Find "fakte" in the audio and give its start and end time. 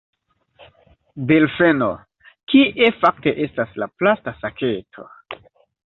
3.05-3.37